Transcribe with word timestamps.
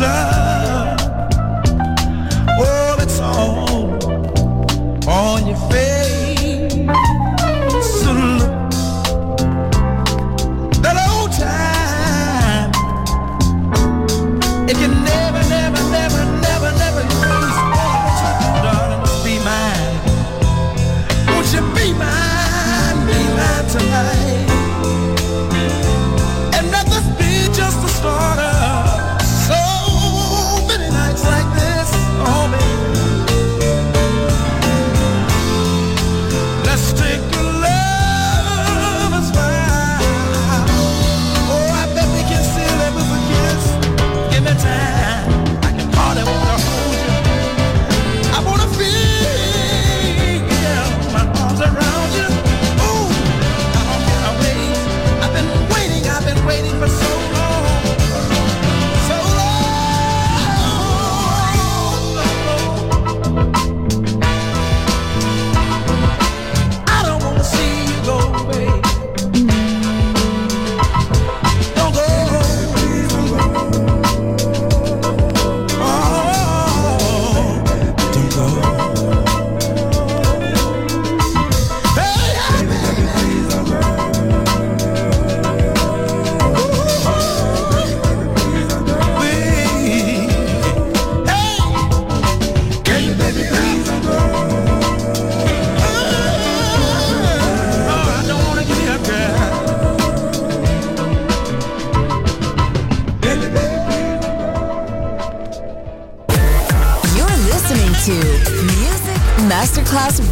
love. 0.00 0.33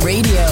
Radio. 0.05 0.52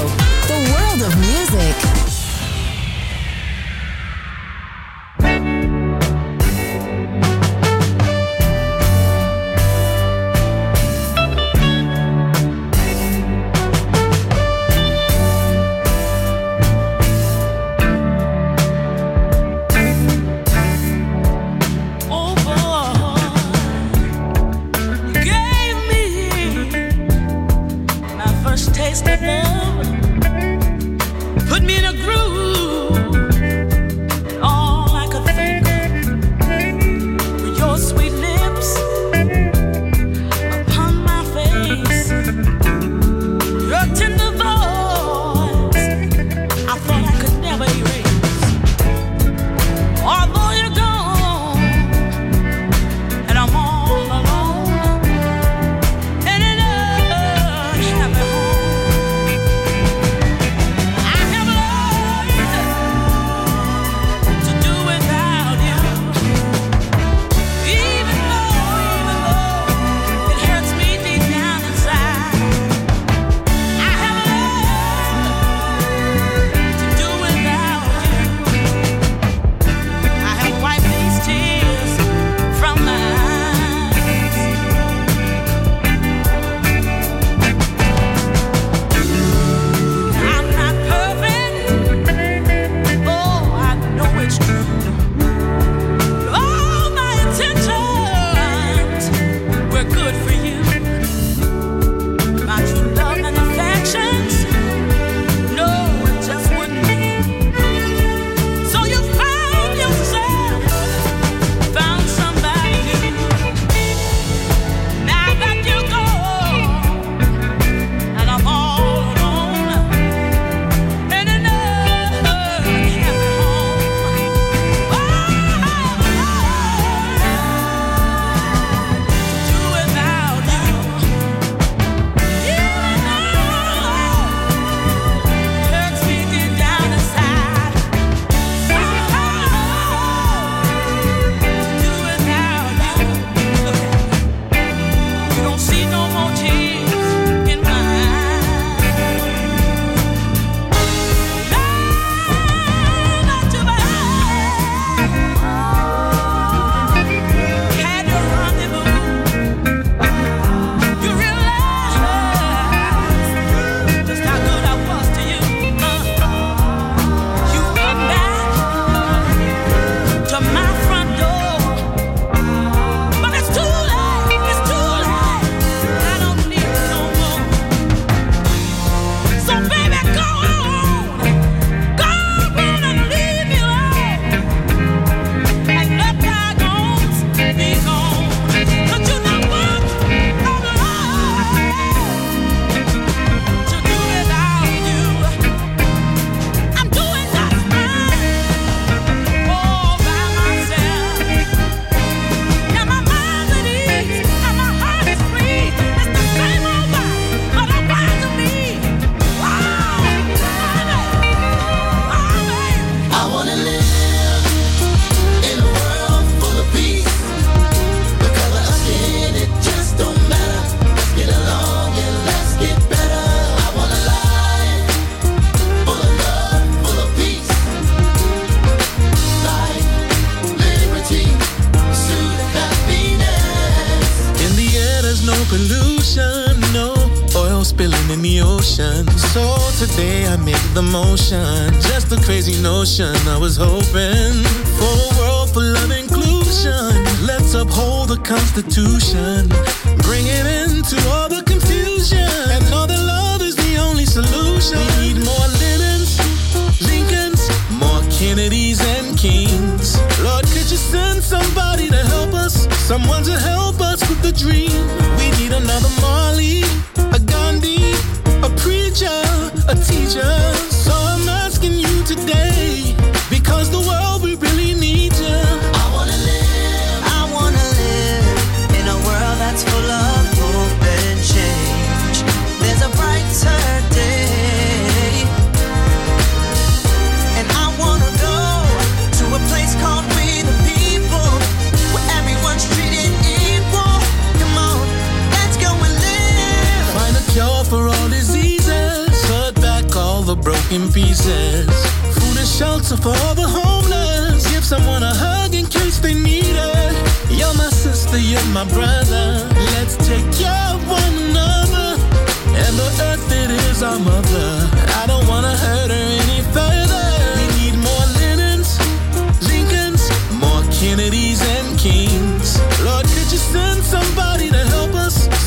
notion 242.60 243.16
I 243.26 243.38
was 243.38 243.56
hoping 243.56 244.29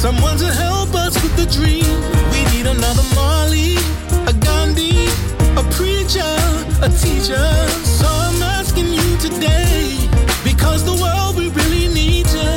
Someone 0.04 0.38
to 0.38 0.52
help 0.52 0.94
us 0.96 1.14
with 1.24 1.34
the 1.38 1.46
dream. 1.46 1.88
We 2.34 2.44
need 2.52 2.68
another 2.68 3.04
Marley, 3.16 3.78
a 4.28 4.34
Gandhi, 4.34 5.08
a 5.56 5.64
preacher, 5.72 6.36
a 6.82 6.90
teacher. 6.90 7.48
So 7.86 8.06
I'm 8.06 8.42
asking 8.42 8.88
you 8.92 9.18
today, 9.18 9.98
because 10.44 10.84
the 10.84 10.92
world 11.02 11.38
we 11.38 11.48
really 11.52 11.88
need 11.88 12.28
you. 12.28 12.54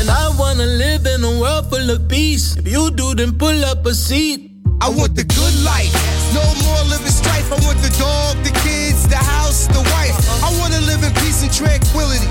And 0.00 0.08
I 0.08 0.34
wanna 0.38 0.64
live 0.64 1.04
in 1.04 1.22
a 1.24 1.38
world 1.38 1.68
full 1.68 1.90
of 1.90 2.08
peace. 2.08 2.56
If 2.56 2.66
you 2.66 2.90
do, 2.90 3.14
then 3.14 3.36
pull 3.36 3.62
up 3.66 3.84
a 3.84 3.92
seat. 3.92 4.45
I 4.86 4.88
want 4.88 5.18
the 5.18 5.26
good 5.26 5.56
life. 5.66 5.90
No 6.30 6.46
more 6.62 6.78
living 6.86 7.10
strife. 7.10 7.50
I 7.50 7.58
want 7.66 7.74
the 7.82 7.90
dog, 7.98 8.38
the 8.46 8.54
kids, 8.62 9.02
the 9.10 9.18
house, 9.18 9.66
the 9.66 9.82
wife. 9.82 10.14
I 10.46 10.54
want 10.62 10.78
to 10.78 10.82
live 10.86 11.02
in 11.02 11.10
peace 11.18 11.42
and 11.42 11.50
tranquility. 11.50 12.22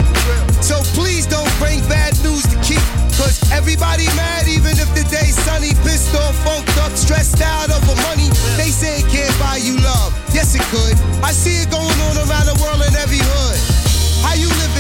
So 0.64 0.80
please 0.96 1.28
don't 1.28 1.52
bring 1.60 1.84
bad 1.92 2.16
news 2.24 2.48
to 2.48 2.56
keep. 2.64 2.80
Cause 3.20 3.44
everybody 3.52 4.08
mad 4.16 4.48
even 4.48 4.72
if 4.80 4.88
the 4.96 5.04
day's 5.12 5.36
sunny. 5.44 5.76
Pissed 5.84 6.16
off, 6.16 6.32
funked 6.48 6.80
up, 6.80 6.96
stressed 6.96 7.44
out 7.44 7.68
over 7.76 7.96
money. 8.08 8.32
They 8.56 8.72
say 8.72 9.04
it 9.04 9.12
can't 9.12 9.36
buy 9.36 9.60
you 9.60 9.76
love. 9.84 10.16
Yes, 10.32 10.56
it 10.56 10.64
could. 10.72 10.96
I 11.28 11.36
see 11.36 11.60
it 11.60 11.68
going 11.68 12.00
on 12.08 12.16
around 12.24 12.48
the 12.48 12.56
world 12.64 12.80
in 12.88 12.96
every 12.96 13.20
hood. 13.20 13.35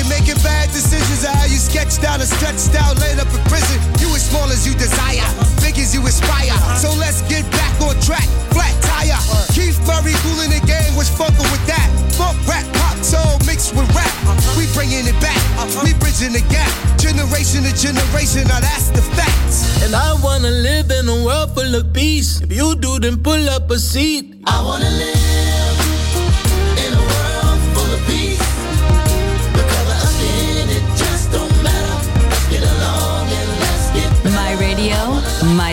How 0.05 0.13
you 0.13 0.21
making 0.21 0.43
bad 0.43 0.69
decisions, 0.69 1.25
or 1.25 1.33
how 1.33 1.45
you 1.45 1.57
sketched 1.57 2.03
out 2.03 2.19
and 2.21 2.29
stretched 2.29 2.75
out, 2.77 2.99
laid 3.01 3.17
up 3.17 3.31
in 3.33 3.41
prison. 3.49 3.81
You 3.97 4.13
as 4.13 4.29
small 4.29 4.45
as 4.53 4.67
you 4.67 4.73
desire, 4.73 5.25
big 5.61 5.77
as 5.79 5.95
you 5.95 6.01
aspire. 6.05 6.53
So 6.77 6.93
let's 7.01 7.21
get 7.25 7.49
back 7.51 7.73
on 7.81 7.97
track, 8.01 8.27
flat 8.53 8.73
tire. 8.85 9.17
Keith 9.53 9.79
Murray 9.87 10.13
fooling 10.21 10.53
the 10.53 10.61
game 10.67 10.93
was 10.95 11.09
fucking 11.09 11.49
with 11.49 11.65
that. 11.65 11.89
Funk 12.13 12.37
rap, 12.45 12.65
pop 12.77 12.97
soul 13.01 13.39
mixed 13.45 13.73
with 13.73 13.89
rap. 13.95 14.13
We 14.57 14.69
bringing 14.77 15.07
it 15.09 15.17
back, 15.21 15.41
we 15.81 15.93
bridging 15.97 16.33
the 16.33 16.45
gap. 16.53 16.69
Generation 17.01 17.65
to 17.65 17.73
generation, 17.73 18.45
now 18.47 18.61
that's 18.61 18.93
the 18.93 19.01
facts. 19.17 19.81
And 19.81 19.95
I 19.95 20.13
wanna 20.21 20.51
live 20.51 20.91
in 20.91 21.09
a 21.09 21.25
world 21.25 21.55
full 21.55 21.73
of 21.73 21.93
peace. 21.93 22.41
If 22.41 22.51
you 22.51 22.75
do, 22.75 22.99
then 22.99 23.23
pull 23.23 23.49
up 23.49 23.71
a 23.71 23.79
seat. 23.79 24.37
I 24.45 24.61
wanna 24.61 24.89
live 24.89 25.34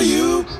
for 0.00 0.06
you. 0.06 0.59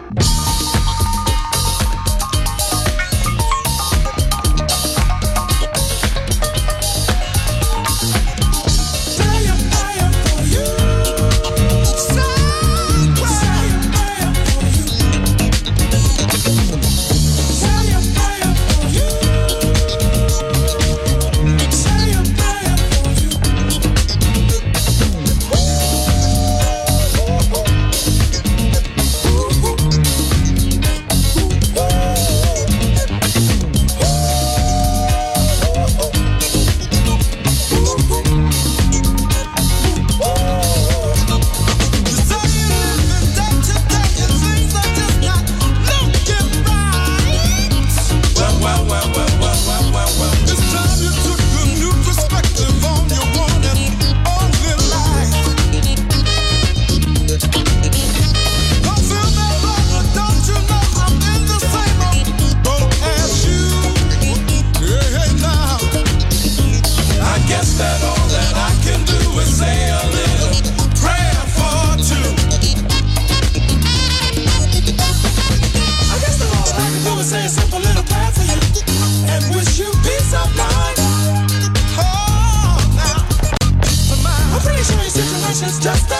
just 85.80 86.10
a 86.10 86.19